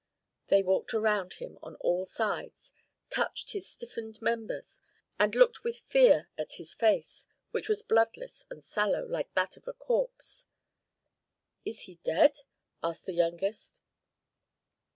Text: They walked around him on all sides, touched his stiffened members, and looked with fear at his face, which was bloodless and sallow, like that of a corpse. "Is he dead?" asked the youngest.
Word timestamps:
They 0.47 0.63
walked 0.63 0.95
around 0.95 1.33
him 1.33 1.59
on 1.61 1.75
all 1.75 2.07
sides, 2.07 2.73
touched 3.11 3.51
his 3.51 3.69
stiffened 3.69 4.19
members, 4.19 4.81
and 5.19 5.35
looked 5.35 5.63
with 5.63 5.77
fear 5.77 6.27
at 6.39 6.53
his 6.53 6.73
face, 6.73 7.27
which 7.51 7.69
was 7.69 7.83
bloodless 7.83 8.43
and 8.49 8.63
sallow, 8.63 9.05
like 9.05 9.31
that 9.35 9.57
of 9.57 9.67
a 9.67 9.73
corpse. 9.73 10.47
"Is 11.65 11.81
he 11.81 11.99
dead?" 12.03 12.35
asked 12.81 13.05
the 13.05 13.13
youngest. 13.13 13.79